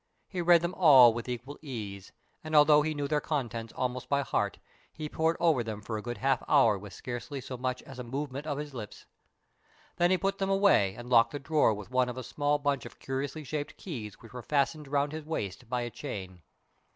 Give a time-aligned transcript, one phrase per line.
[0.27, 2.11] He read them all with equal ease,
[2.43, 4.57] and although he knew their contents almost by heart,
[4.91, 8.03] he pored over them for a good half hour with scarcely so much as a
[8.03, 9.05] movement of his lips.
[9.97, 12.83] Then he put them away and locked the drawer with one of a small bunch
[12.83, 16.41] of curiously shaped keys which were fastened round his waist by a chain.